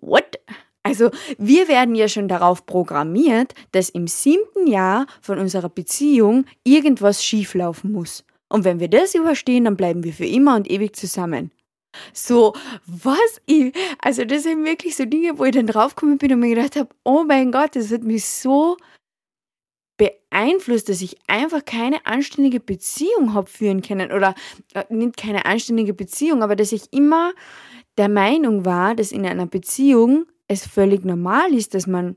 [0.00, 0.38] What?
[0.84, 7.24] Also wir werden ja schon darauf programmiert, dass im siebten Jahr von unserer Beziehung irgendwas
[7.24, 8.22] schieflaufen muss.
[8.48, 11.50] Und wenn wir das überstehen, dann bleiben wir für immer und ewig zusammen.
[12.12, 12.54] So,
[12.86, 16.54] was ich, also das sind wirklich so Dinge, wo ich dann draufgekommen bin und mir
[16.54, 18.76] gedacht habe, oh mein Gott, das hat mich so
[20.00, 24.34] beeinflusst, dass ich einfach keine anständige Beziehung habe führen können oder
[24.72, 27.32] äh, nicht keine anständige Beziehung, aber dass ich immer
[27.98, 32.16] der Meinung war, dass in einer Beziehung es völlig normal ist, dass man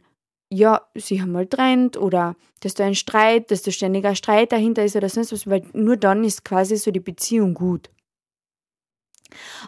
[0.50, 4.96] ja, sich einmal trennt oder dass da ein Streit, dass da ständiger Streit dahinter ist
[4.96, 7.90] oder sonst was, weil nur dann ist quasi so die Beziehung gut.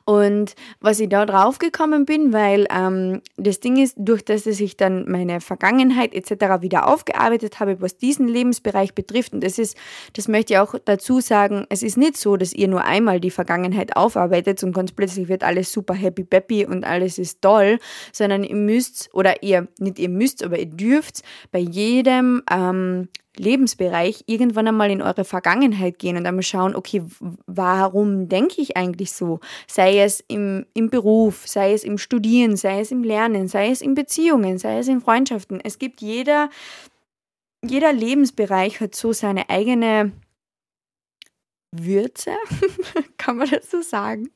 [0.05, 4.77] Und was ich da drauf gekommen bin, weil ähm, das Ding ist, durch das, ich
[4.77, 6.61] dann meine Vergangenheit etc.
[6.61, 9.77] wieder aufgearbeitet habe, was diesen Lebensbereich betrifft, und das ist,
[10.13, 13.31] das möchte ich auch dazu sagen, es ist nicht so, dass ihr nur einmal die
[13.31, 17.79] Vergangenheit aufarbeitet und ganz plötzlich wird alles super happy peppy und alles ist toll,
[18.11, 24.23] sondern ihr müsst, oder ihr, nicht ihr müsst, aber ihr dürft bei jedem ähm, Lebensbereich
[24.27, 27.03] irgendwann einmal in eure Vergangenheit gehen und einmal schauen, okay,
[27.47, 29.39] warum denke ich eigentlich so?
[29.67, 33.81] Sei es im, im Beruf, sei es im Studieren, sei es im Lernen, sei es
[33.81, 35.59] in Beziehungen, sei es in Freundschaften.
[35.63, 36.49] Es gibt jeder,
[37.63, 40.11] jeder Lebensbereich hat so seine eigene
[41.71, 42.31] Würze,
[43.17, 44.29] kann man das so sagen?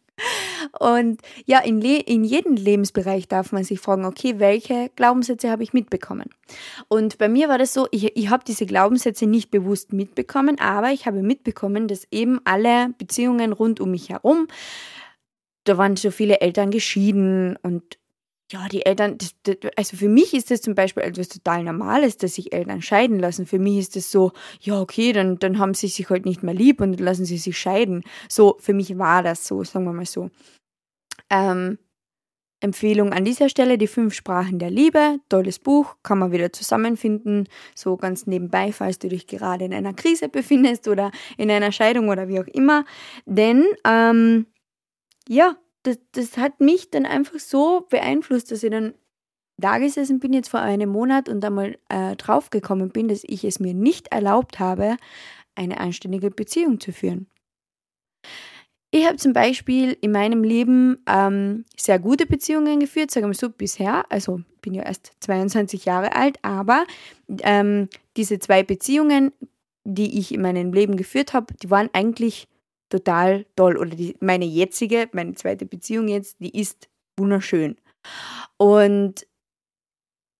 [0.79, 5.73] Und ja, in, in jedem Lebensbereich darf man sich fragen, okay, welche Glaubenssätze habe ich
[5.73, 6.29] mitbekommen?
[6.87, 10.91] Und bei mir war das so, ich, ich habe diese Glaubenssätze nicht bewusst mitbekommen, aber
[10.91, 14.47] ich habe mitbekommen, dass eben alle Beziehungen rund um mich herum,
[15.65, 17.98] da waren so viele Eltern geschieden und
[18.51, 22.17] ja, die Eltern, das, das, also für mich ist das zum Beispiel etwas total Normales,
[22.17, 23.45] dass sich Eltern scheiden lassen.
[23.45, 26.55] Für mich ist das so, ja, okay, dann, dann haben sie sich halt nicht mehr
[26.55, 28.03] lieb und lassen sie sich scheiden.
[28.27, 30.31] So, für mich war das so, sagen wir mal so.
[31.29, 31.77] Ähm,
[32.59, 37.47] Empfehlung an dieser Stelle, die fünf Sprachen der Liebe, tolles Buch, kann man wieder zusammenfinden,
[37.75, 42.09] so ganz nebenbei, falls du dich gerade in einer Krise befindest oder in einer Scheidung
[42.09, 42.83] oder wie auch immer.
[43.25, 44.47] Denn, ähm,
[45.27, 48.93] ja, das, das hat mich dann einfach so beeinflusst, dass ich dann
[49.57, 53.59] da gesessen bin jetzt vor einem Monat und einmal äh, draufgekommen bin, dass ich es
[53.59, 54.97] mir nicht erlaubt habe,
[55.55, 57.27] eine anständige Beziehung zu führen.
[58.91, 63.49] Ich habe zum Beispiel in meinem Leben ähm, sehr gute Beziehungen geführt, sagen wir so
[63.49, 64.03] bisher.
[64.09, 66.85] Also bin ja erst 22 Jahre alt, aber
[67.43, 69.31] ähm, diese zwei Beziehungen,
[69.83, 72.47] die ich in meinem Leben geführt habe, die waren eigentlich
[72.89, 73.77] total toll.
[73.77, 77.77] Oder die, meine jetzige, meine zweite Beziehung jetzt, die ist wunderschön.
[78.57, 79.25] Und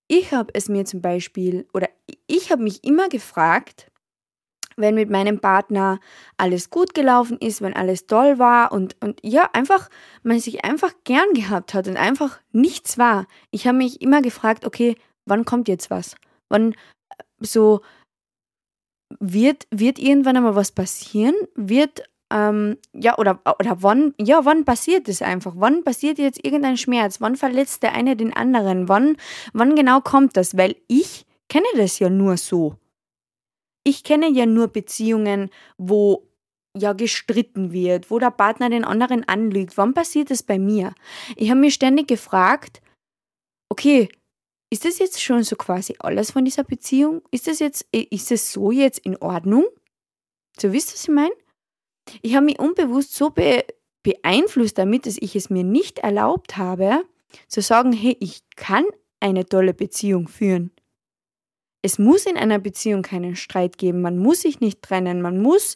[0.08, 1.90] ich habe es mir zum Beispiel, oder
[2.28, 3.92] ich habe mich immer gefragt,
[4.76, 6.00] wenn mit meinem Partner
[6.38, 9.90] alles gut gelaufen ist, wenn alles toll war und, und ja, einfach,
[10.24, 13.28] man sich einfach gern gehabt hat und einfach nichts war.
[13.52, 16.16] Ich habe mich immer gefragt, okay, wann kommt jetzt was?
[16.48, 16.76] Wann
[17.40, 17.82] so
[19.20, 21.36] wird, wird irgendwann einmal was passieren?
[21.56, 25.54] Wird ähm, ja, oder, oder wann, ja, wann passiert es einfach?
[25.56, 27.20] Wann passiert jetzt irgendein Schmerz?
[27.22, 28.88] Wann verletzt der eine den anderen?
[28.88, 29.18] Wann,
[29.54, 30.56] wann genau kommt das?
[30.56, 32.76] Weil ich kenne das ja nur so.
[33.84, 36.28] Ich kenne ja nur Beziehungen, wo
[36.78, 39.78] ja gestritten wird, wo der Partner den anderen anlügt.
[39.78, 40.94] Wann passiert das bei mir?
[41.36, 42.82] Ich habe mich ständig gefragt,
[43.70, 44.10] okay,
[44.72, 47.24] ist das jetzt schon so quasi alles von dieser Beziehung?
[47.32, 49.66] Ist das jetzt, ist das so jetzt in Ordnung?
[50.60, 51.34] So wisst ihr, was ich meine?
[52.22, 53.64] Ich habe mich unbewusst so be
[54.02, 57.04] beeinflusst damit, dass ich es mir nicht erlaubt habe,
[57.48, 58.86] zu sagen, hey, ich kann
[59.20, 60.72] eine tolle Beziehung führen.
[61.82, 65.76] Es muss in einer Beziehung keinen Streit geben, man muss sich nicht trennen, man muss,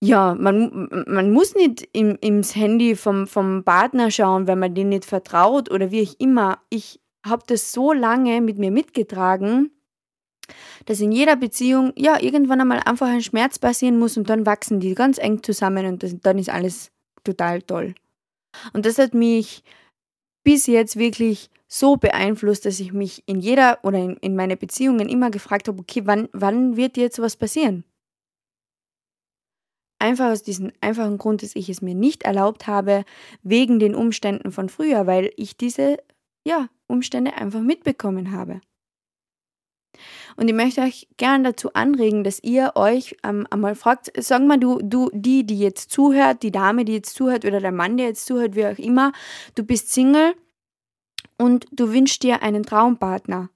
[0.00, 4.90] ja, man, man muss nicht im, ins Handy vom, vom Partner schauen, wenn man den
[4.90, 6.58] nicht vertraut oder wie ich immer.
[6.70, 9.70] Ich habe das so lange mit mir mitgetragen,
[10.86, 14.80] dass in jeder Beziehung ja irgendwann einmal einfach ein Schmerz passieren muss und dann wachsen
[14.80, 16.90] die ganz eng zusammen und das, dann ist alles
[17.24, 17.94] total toll.
[18.72, 19.62] Und das hat mich
[20.44, 25.08] bis jetzt wirklich so beeinflusst, dass ich mich in jeder oder in, in meine Beziehungen
[25.08, 27.84] immer gefragt habe, okay, wann, wann wird jetzt was passieren?
[30.00, 33.04] Einfach aus diesem einfachen Grund, dass ich es mir nicht erlaubt habe,
[33.42, 35.98] wegen den Umständen von früher, weil ich diese
[36.46, 38.60] ja, Umstände einfach mitbekommen habe.
[40.36, 44.58] Und ich möchte euch gerne dazu anregen, dass ihr euch ähm, einmal fragt, sag mal
[44.58, 48.06] du, du, die, die jetzt zuhört, die Dame, die jetzt zuhört oder der Mann, der
[48.06, 49.12] jetzt zuhört, wie auch immer,
[49.54, 50.34] du bist Single
[51.38, 53.50] und du wünschst dir einen Traumpartner.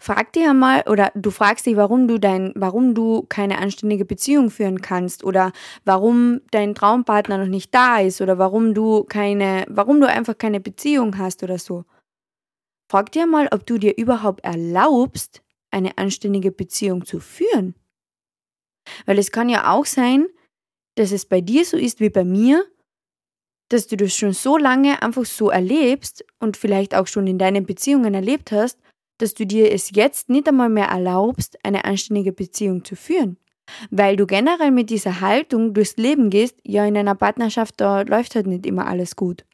[0.00, 4.50] Frag dich einmal oder du fragst dich, warum du dein, warum du keine anständige Beziehung
[4.50, 5.52] führen kannst oder
[5.84, 10.60] warum dein Traumpartner noch nicht da ist oder warum du keine, warum du einfach keine
[10.60, 11.84] Beziehung hast oder so.
[12.90, 17.74] Frag dir mal, ob du dir überhaupt erlaubst, eine anständige Beziehung zu führen.
[19.06, 20.26] Weil es kann ja auch sein,
[20.96, 22.64] dass es bei dir so ist wie bei mir,
[23.68, 27.66] dass du das schon so lange einfach so erlebst und vielleicht auch schon in deinen
[27.66, 28.78] Beziehungen erlebt hast,
[29.18, 33.36] dass du dir es jetzt nicht einmal mehr erlaubst, eine anständige Beziehung zu führen.
[33.90, 38.34] Weil du generell mit dieser Haltung durchs Leben gehst, ja, in einer Partnerschaft, da läuft
[38.34, 39.44] halt nicht immer alles gut.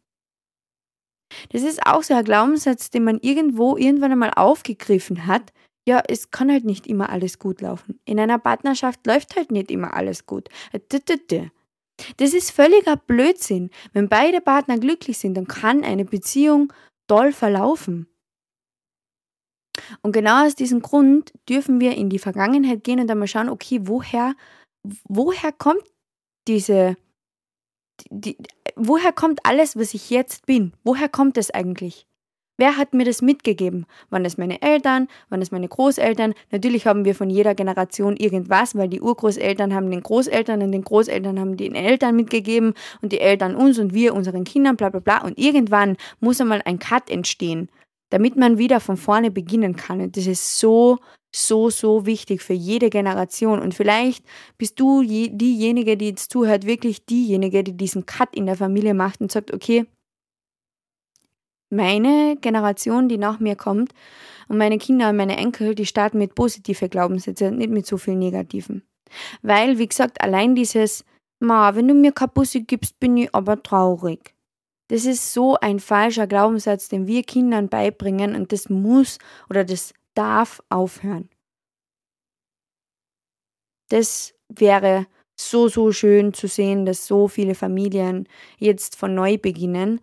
[1.51, 5.53] Das ist auch so ein Glaubenssatz, den man irgendwo irgendwann einmal aufgegriffen hat,
[5.87, 8.01] ja, es kann halt nicht immer alles gut laufen.
[8.05, 10.49] In einer Partnerschaft läuft halt nicht immer alles gut.
[12.17, 13.71] Das ist völliger Blödsinn.
[13.93, 16.73] Wenn beide Partner glücklich sind, dann kann eine Beziehung
[17.07, 18.09] toll verlaufen.
[20.03, 23.81] Und genau aus diesem Grund dürfen wir in die Vergangenheit gehen und einmal schauen, okay,
[23.83, 24.35] woher,
[25.05, 25.85] woher kommt
[26.49, 26.97] diese,
[28.11, 28.39] die,
[28.77, 30.73] woher kommt alles, was ich jetzt bin?
[30.85, 32.07] Woher kommt es eigentlich?
[32.57, 33.85] Wer hat mir das mitgegeben?
[34.11, 35.09] Waren es meine Eltern?
[35.29, 36.35] Waren es meine Großeltern?
[36.53, 40.85] Natürlich haben wir von jeder Generation irgendwas, weil die Urgroßeltern haben den Großeltern und den
[40.85, 45.01] Großeltern haben den Eltern mitgegeben und die Eltern uns und wir unseren Kindern, bla bla
[45.01, 45.25] bla.
[45.25, 47.69] Und irgendwann muss einmal ein Cut entstehen,
[48.11, 50.01] damit man wieder von vorne beginnen kann.
[50.01, 50.99] Und das ist so,
[51.35, 53.61] so, so wichtig für jede Generation.
[53.61, 54.25] Und vielleicht
[54.59, 59.21] bist du diejenige, die jetzt zuhört, wirklich diejenige, die diesen Cut in der Familie macht
[59.21, 59.87] und sagt, okay,
[61.75, 63.93] meine Generation, die nach mir kommt,
[64.49, 68.17] und meine Kinder und meine Enkel, die starten mit positiven Glaubenssätzen, nicht mit so viel
[68.17, 68.83] negativen.
[69.43, 71.05] Weil, wie gesagt, allein dieses,
[71.41, 74.35] Ma, wenn du mir Kapusse gibst, bin ich aber traurig.
[74.89, 79.95] Das ist so ein falscher Glaubenssatz, den wir Kindern beibringen und das muss oder das
[80.15, 81.31] darf aufhören.
[83.89, 85.07] Das wäre
[85.37, 90.01] so, so schön zu sehen, dass so viele Familien jetzt von neu beginnen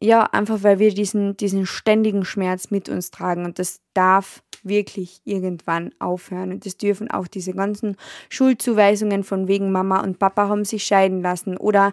[0.00, 5.20] ja, einfach weil wir diesen, diesen ständigen Schmerz mit uns tragen und das darf wirklich
[5.24, 6.52] irgendwann aufhören.
[6.52, 7.96] Und das dürfen auch diese ganzen
[8.28, 11.92] Schuldzuweisungen von wegen Mama und Papa haben sich scheiden lassen oder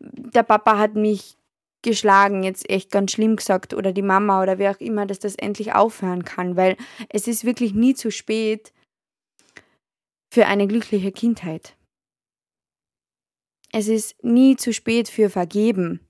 [0.00, 1.36] der Papa hat mich
[1.82, 5.34] geschlagen, jetzt echt ganz schlimm gesagt, oder die Mama oder wer auch immer, dass das
[5.34, 6.76] endlich aufhören kann, weil
[7.08, 8.72] es ist wirklich nie zu spät
[10.32, 11.76] für eine glückliche Kindheit.
[13.72, 16.00] Es ist nie zu spät für Vergeben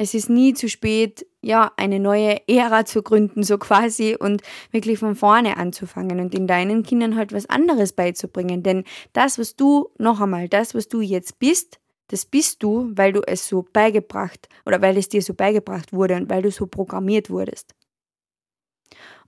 [0.00, 4.98] es ist nie zu spät, ja, eine neue Ära zu gründen, so quasi, und wirklich
[4.98, 8.62] von vorne anzufangen und in deinen Kindern halt was anderes beizubringen.
[8.62, 13.12] Denn das, was du, noch einmal, das, was du jetzt bist, das bist du, weil
[13.12, 16.66] du es so beigebracht oder weil es dir so beigebracht wurde und weil du so
[16.66, 17.74] programmiert wurdest.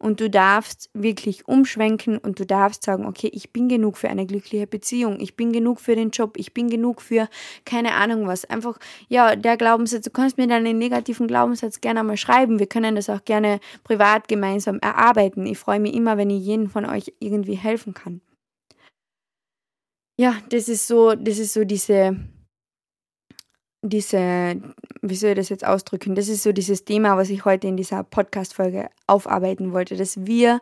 [0.03, 4.27] Und du darfst wirklich umschwenken und du darfst sagen, okay, ich bin genug für eine
[4.27, 7.29] glückliche Beziehung, ich bin genug für den Job, ich bin genug für
[7.65, 8.45] keine Ahnung was.
[8.45, 12.59] Einfach, ja, der Glaubenssatz, du kannst mir deinen negativen Glaubenssatz gerne mal schreiben.
[12.59, 15.47] Wir können das auch gerne privat gemeinsam erarbeiten.
[15.47, 18.21] Ich freue mich immer, wenn ich jedem von euch irgendwie helfen kann.
[20.19, 22.17] Ja, das ist so, das ist so diese,
[23.83, 24.62] diese,
[25.03, 26.14] wie soll ich das jetzt ausdrücken?
[26.14, 30.61] Das ist so dieses Thema, was ich heute in dieser Podcast-Folge aufarbeiten wollte, dass wir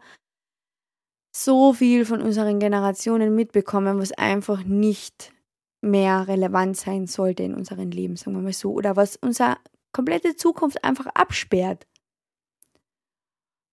[1.32, 5.32] so viel von unseren Generationen mitbekommen, was einfach nicht
[5.82, 9.56] mehr relevant sein sollte in unserem Leben, sagen wir mal so, oder was unsere
[9.92, 11.86] komplette Zukunft einfach absperrt.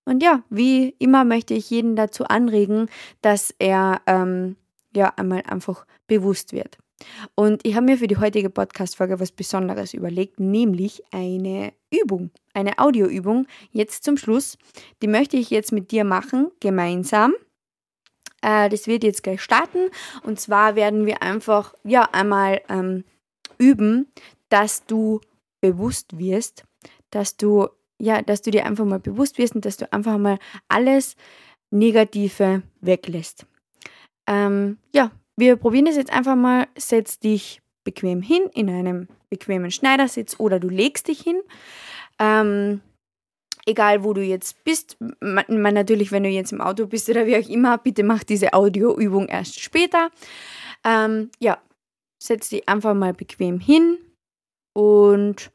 [0.05, 2.89] Und ja, wie immer möchte ich jeden dazu anregen,
[3.21, 4.55] dass er ähm,
[4.95, 6.77] ja einmal einfach bewusst wird.
[7.35, 12.79] Und ich habe mir für die heutige Podcast-Folge was Besonderes überlegt, nämlich eine Übung, eine
[12.79, 14.57] Audioübung, jetzt zum Schluss.
[15.01, 17.33] Die möchte ich jetzt mit dir machen, gemeinsam.
[18.41, 19.89] Äh, das wird jetzt gleich starten.
[20.23, 23.03] Und zwar werden wir einfach, ja, einmal ähm,
[23.57, 24.07] üben,
[24.49, 25.21] dass du
[25.61, 26.63] bewusst wirst,
[27.11, 27.67] dass du,
[27.99, 31.15] ja, dass du dir einfach mal bewusst wirst und dass du einfach mal alles
[31.69, 33.45] Negative weglässt.
[34.27, 36.67] Ähm, ja, wir probieren es jetzt einfach mal.
[36.77, 41.41] Setz dich bequem hin in einem bequemen Schneidersitz oder du legst dich hin.
[42.19, 42.81] Ähm,
[43.65, 47.27] egal wo du jetzt bist, man, man, natürlich, wenn du jetzt im Auto bist oder
[47.27, 50.09] wie auch immer, bitte mach diese Audioübung erst später.
[50.83, 51.61] Ähm, ja,
[52.21, 53.97] setz dich einfach mal bequem hin
[54.73, 55.51] und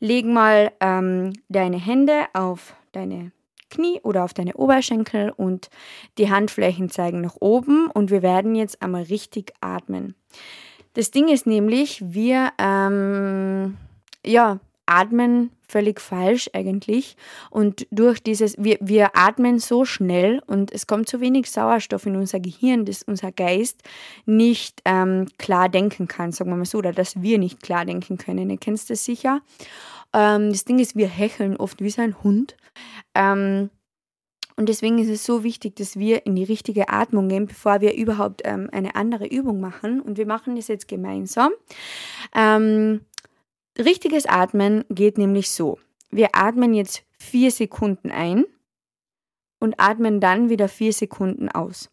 [0.00, 3.32] leg mal ähm, deine Hände auf deine
[3.70, 5.70] Knie oder auf deine Oberschenkel und
[6.18, 10.14] die Handflächen zeigen nach oben und wir werden jetzt einmal richtig atmen.
[10.94, 13.76] Das Ding ist nämlich, wir ähm,
[14.24, 17.16] ja, atmen völlig falsch eigentlich.
[17.48, 22.16] Und durch dieses, wir, wir atmen so schnell und es kommt so wenig Sauerstoff in
[22.16, 23.82] unser Gehirn, dass unser Geist
[24.26, 28.18] nicht ähm, klar denken kann, sagen wir mal so, oder dass wir nicht klar denken
[28.18, 28.50] können.
[28.50, 29.40] Ihr kennt das sicher.
[30.12, 32.56] Ähm, das Ding ist, wir hecheln oft wie so ein Hund.
[33.14, 33.70] Ähm,
[34.56, 37.94] und deswegen ist es so wichtig, dass wir in die richtige Atmung gehen, bevor wir
[37.94, 40.02] überhaupt ähm, eine andere Übung machen.
[40.02, 41.52] Und wir machen das jetzt gemeinsam.
[42.34, 43.00] Ähm,
[43.78, 45.78] richtiges Atmen geht nämlich so.
[46.10, 48.44] Wir atmen jetzt vier Sekunden ein
[49.60, 51.90] und atmen dann wieder vier Sekunden aus.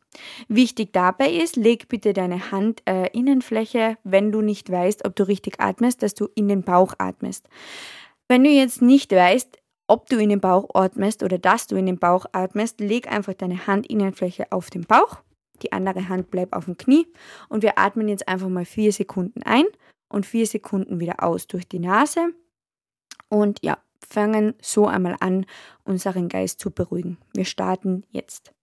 [0.47, 5.59] Wichtig dabei ist, leg bitte deine Handinnenfläche, äh, wenn du nicht weißt, ob du richtig
[5.59, 7.47] atmest, dass du in den Bauch atmest.
[8.27, 9.57] Wenn du jetzt nicht weißt,
[9.87, 13.33] ob du in den Bauch atmest oder dass du in den Bauch atmest, leg einfach
[13.33, 15.21] deine Handinnenfläche auf den Bauch,
[15.61, 17.07] die andere Hand bleibt auf dem Knie
[17.49, 19.65] und wir atmen jetzt einfach mal vier Sekunden ein
[20.09, 22.33] und vier Sekunden wieder aus durch die Nase.
[23.29, 25.45] Und ja, fangen so einmal an,
[25.83, 27.17] unseren Geist zu beruhigen.
[27.33, 28.53] Wir starten jetzt.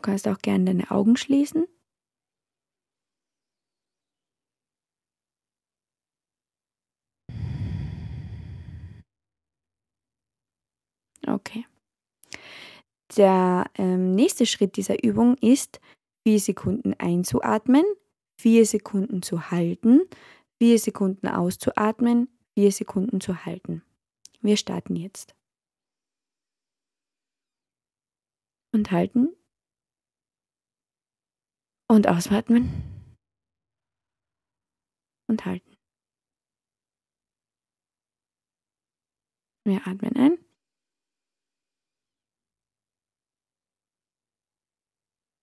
[0.00, 1.66] Kannst auch gerne deine Augen schließen.
[11.26, 11.66] Okay.
[13.16, 15.80] Der ähm, nächste Schritt dieser Übung ist,
[16.22, 17.84] vier Sekunden einzuatmen,
[18.38, 20.02] vier Sekunden zu halten,
[20.58, 23.82] vier Sekunden auszuatmen, vier Sekunden zu halten.
[24.40, 25.34] Wir starten jetzt.
[28.72, 29.30] Und halten.
[31.90, 32.70] Und ausatmen.
[35.26, 35.76] Und halten.
[39.64, 40.38] Wir atmen ein.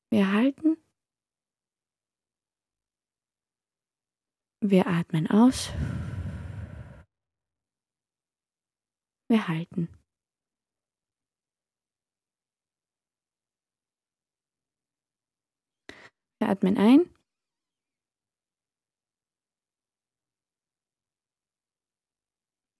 [0.09, 0.77] Wir halten.
[4.61, 5.73] Wir atmen aus.
[9.27, 9.89] Wir halten.
[16.39, 17.09] Wir atmen ein.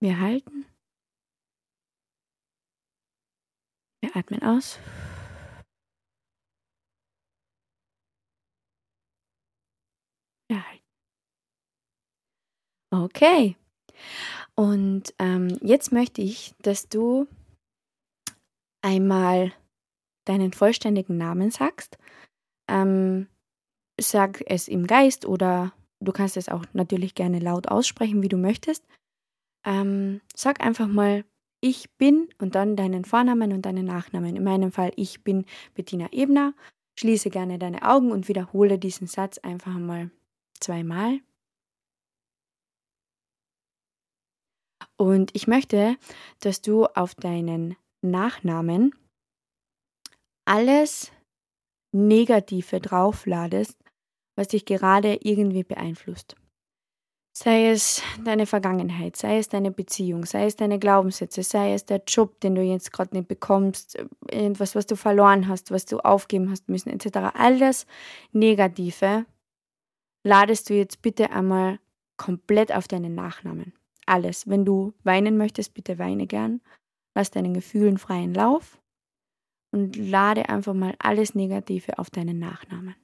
[0.00, 0.64] Wir halten.
[4.00, 4.78] Wir atmen aus.
[10.48, 10.84] Wir halten.
[12.90, 13.56] Okay.
[14.54, 17.26] Und ähm, jetzt möchte ich, dass du
[18.82, 19.52] einmal
[20.26, 21.98] deinen vollständigen Namen sagst.
[22.68, 23.28] Ähm,
[24.00, 28.36] sag es im Geist oder du kannst es auch natürlich gerne laut aussprechen, wie du
[28.36, 28.84] möchtest.
[29.66, 31.24] Ähm, sag einfach mal,
[31.60, 34.36] ich bin und dann deinen Vornamen und deinen Nachnamen.
[34.36, 36.54] In meinem Fall, ich bin Bettina Ebner.
[36.98, 40.10] Schließe gerne deine Augen und wiederhole diesen Satz einfach mal
[40.60, 41.20] zweimal.
[44.96, 45.96] Und ich möchte,
[46.40, 48.94] dass du auf deinen Nachnamen
[50.44, 51.12] alles
[51.92, 53.76] Negative draufladest,
[54.38, 56.36] was dich gerade irgendwie beeinflusst.
[57.36, 62.02] Sei es deine Vergangenheit, sei es deine Beziehung, sei es deine Glaubenssätze, sei es der
[62.06, 63.98] Job, den du jetzt gerade nicht bekommst,
[64.30, 67.34] irgendwas, was du verloren hast, was du aufgeben hast müssen, etc.
[67.34, 67.84] All das
[68.32, 69.26] Negative
[70.24, 71.80] ladest du jetzt bitte einmal
[72.16, 73.72] komplett auf deinen Nachnamen.
[74.06, 74.48] Alles.
[74.48, 76.60] Wenn du weinen möchtest, bitte weine gern.
[77.16, 78.80] Lass deinen Gefühlen freien Lauf
[79.72, 82.94] und lade einfach mal alles Negative auf deinen Nachnamen.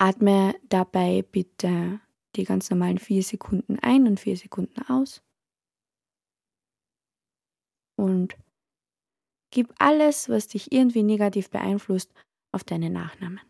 [0.00, 2.00] Atme dabei bitte
[2.34, 5.22] die ganz normalen vier Sekunden ein und vier Sekunden aus.
[7.98, 8.36] Und
[9.52, 12.12] gib alles, was dich irgendwie negativ beeinflusst,
[12.52, 13.40] auf deinen Nachnamen.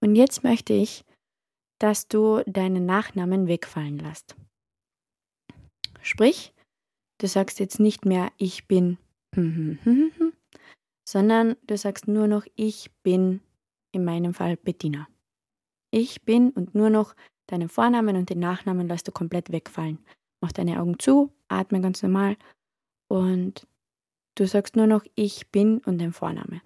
[0.00, 1.04] Und jetzt möchte ich,
[1.80, 4.36] dass du deinen Nachnamen wegfallen lässt.
[6.00, 6.54] Sprich,
[7.18, 8.98] du sagst jetzt nicht mehr, ich bin
[11.08, 13.40] sondern du sagst nur noch, ich bin,
[13.92, 15.08] in meinem Fall Bettina.
[15.90, 17.14] Ich bin und nur noch
[17.46, 20.04] deinen Vornamen und den Nachnamen lässt du komplett wegfallen.
[20.42, 22.36] mach deine Augen zu, atme ganz normal
[23.08, 23.66] und
[24.34, 26.60] du sagst nur noch ich bin und den Vorname.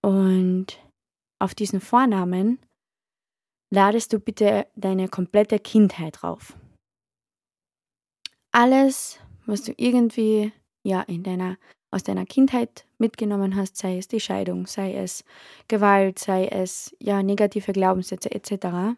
[0.00, 0.82] Und
[1.38, 2.58] auf diesen Vornamen
[3.70, 6.56] ladest du bitte deine komplette Kindheit drauf.
[8.52, 11.56] Alles, was du irgendwie ja in deiner
[11.90, 15.24] aus deiner Kindheit mitgenommen hast, sei es die Scheidung, sei es
[15.68, 18.96] Gewalt, sei es ja negative Glaubenssätze etc.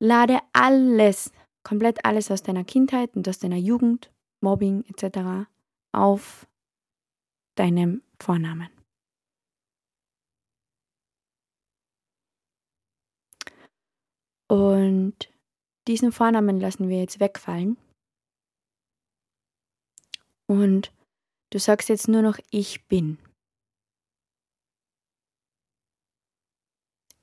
[0.00, 1.32] Lade alles,
[1.62, 5.48] komplett alles aus deiner Kindheit und aus deiner Jugend, Mobbing etc.
[5.92, 6.46] auf
[7.56, 8.68] deinem Vornamen.
[14.48, 15.32] Und
[15.88, 17.76] diesen Vornamen lassen wir jetzt wegfallen.
[20.48, 20.92] Und
[21.50, 23.18] du sagst jetzt nur noch ich bin.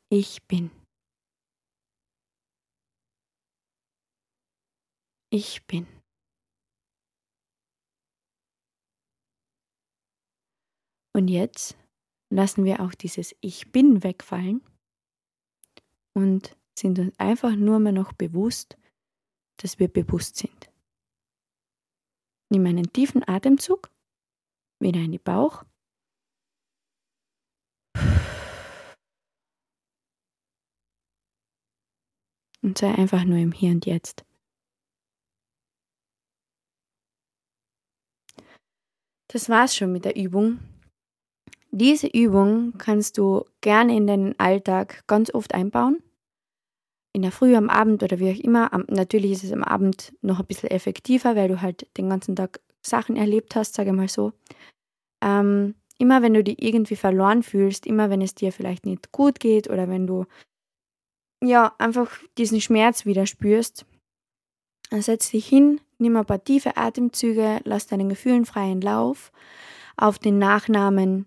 [0.10, 0.70] Ich bin.
[5.32, 5.88] Ich bin.
[11.16, 11.78] Und jetzt
[12.30, 14.62] lassen wir auch dieses Ich bin wegfallen
[16.14, 18.78] und sind uns einfach nur mehr noch bewusst,
[19.58, 20.73] dass wir bewusst sind.
[22.54, 23.90] Nimm einen tiefen Atemzug,
[24.80, 25.64] wieder in die Bauch.
[32.62, 34.24] Und sei einfach nur im Hier und Jetzt.
[39.30, 40.60] Das war's schon mit der Übung.
[41.72, 46.04] Diese Übung kannst du gerne in deinen Alltag ganz oft einbauen
[47.14, 48.70] in der Früh, am Abend oder wie auch immer.
[48.88, 52.60] natürlich ist es am Abend noch ein bisschen effektiver, weil du halt den ganzen Tag
[52.82, 54.34] Sachen erlebt hast, sage ich mal so.
[55.24, 59.40] Ähm, immer wenn du dich irgendwie verloren fühlst, immer wenn es dir vielleicht nicht gut
[59.40, 60.26] geht oder wenn du
[61.42, 63.86] ja einfach diesen Schmerz wieder spürst,
[64.90, 69.32] dann setz dich hin, nimm ein paar tiefe Atemzüge, lass deinen Gefühlen freien Lauf.
[69.98, 71.26] Auf den Nachnamen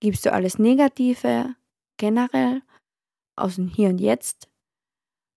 [0.00, 1.54] gibst du alles Negative
[1.98, 2.62] generell
[3.36, 4.48] aus dem Hier und Jetzt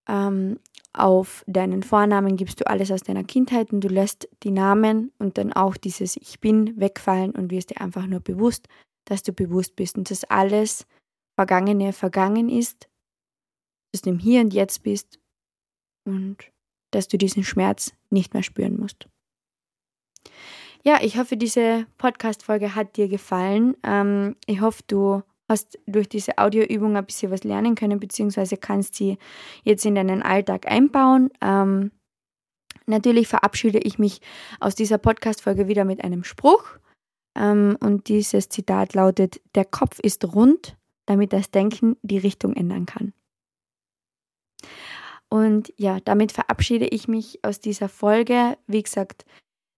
[0.07, 0.59] ähm,
[0.93, 5.37] auf deinen Vornamen gibst du alles aus deiner Kindheit und du lässt die Namen und
[5.37, 8.67] dann auch dieses Ich bin wegfallen und wirst dir einfach nur bewusst,
[9.05, 10.87] dass du bewusst bist und dass alles
[11.37, 12.87] Vergangene vergangen ist,
[13.91, 15.19] dass du im Hier und Jetzt bist
[16.05, 16.37] und
[16.91, 19.09] dass du diesen Schmerz nicht mehr spüren musst.
[20.83, 23.75] Ja, ich hoffe, diese Podcast-Folge hat dir gefallen.
[23.83, 28.95] Ähm, ich hoffe, du hast durch diese Audioübung ein bisschen was lernen können, beziehungsweise kannst
[28.95, 29.17] sie
[29.63, 31.29] jetzt in deinen Alltag einbauen.
[31.41, 31.91] Ähm,
[32.87, 34.21] natürlich verabschiede ich mich
[34.59, 36.77] aus dieser Podcast-Folge wieder mit einem Spruch.
[37.37, 42.85] Ähm, und dieses Zitat lautet: Der Kopf ist rund, damit das Denken die Richtung ändern
[42.85, 43.13] kann.
[45.29, 48.57] Und ja, damit verabschiede ich mich aus dieser Folge.
[48.67, 49.25] Wie gesagt,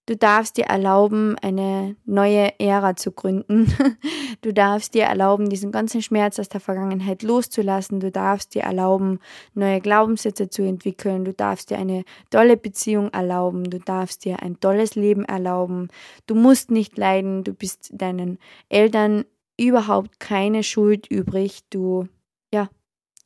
[0.08, 3.68] Du darfst dir erlauben, eine neue Ära zu gründen.
[4.42, 8.00] Du darfst dir erlauben, diesen ganzen Schmerz aus der Vergangenheit loszulassen.
[8.00, 9.20] Du darfst dir erlauben,
[9.56, 11.26] neue Glaubenssätze zu entwickeln.
[11.26, 13.64] Du darfst dir eine tolle Beziehung erlauben.
[13.64, 15.88] Du darfst dir ein tolles Leben erlauben.
[16.28, 17.44] Du musst nicht leiden.
[17.44, 18.38] Du bist deinen
[18.70, 19.26] Eltern
[19.60, 21.62] überhaupt keine Schuld übrig.
[21.72, 22.08] Du,
[22.54, 22.70] ja,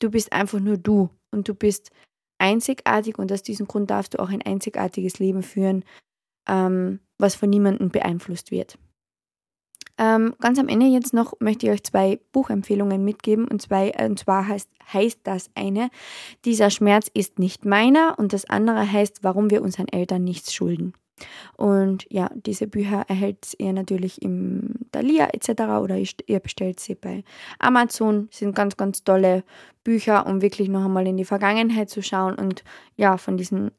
[0.00, 1.90] du bist einfach nur du und du bist
[2.38, 5.84] einzigartig und aus diesem Grund darfst du auch ein einzigartiges Leben führen
[6.48, 8.78] ähm, was von niemandem beeinflusst wird.
[9.98, 13.46] Ähm, ganz am Ende jetzt noch möchte ich euch zwei Buchempfehlungen mitgeben.
[13.46, 15.90] Und, zwei, und zwar heißt, heißt das eine,
[16.44, 18.18] dieser Schmerz ist nicht meiner.
[18.18, 20.94] Und das andere heißt, warum wir unseren Eltern nichts schulden.
[21.56, 25.62] Und ja, diese Bücher erhält ihr natürlich im Thalia etc.
[25.80, 27.22] oder ihr bestellt sie bei
[27.58, 28.28] Amazon.
[28.32, 29.44] Sind ganz, ganz tolle
[29.84, 32.64] Bücher, um wirklich noch einmal in die Vergangenheit zu schauen und
[32.96, 33.70] ja, von diesen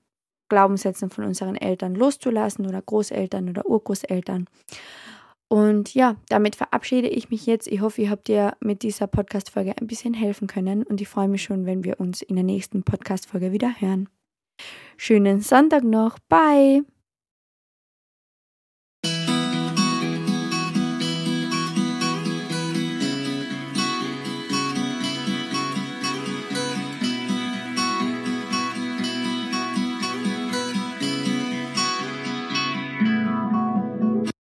[0.54, 4.46] Glaubenssätzen von unseren Eltern loszulassen oder Großeltern oder Urgroßeltern.
[5.48, 7.68] Und ja, damit verabschiede ich mich jetzt.
[7.68, 11.28] Ich hoffe, ihr habt dir mit dieser Podcast-Folge ein bisschen helfen können und ich freue
[11.28, 14.10] mich schon, wenn wir uns in der nächsten Podcast-Folge wieder hören.
[14.96, 16.20] Schönen Sonntag noch.
[16.30, 16.84] Bye!